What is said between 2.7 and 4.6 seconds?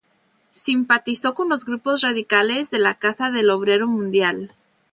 de la Casa del Obrero Mundial.